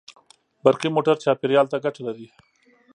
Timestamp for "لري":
2.07-2.27